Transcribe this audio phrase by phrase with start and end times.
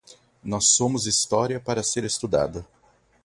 [0.43, 2.65] Nós somos história para ser estudada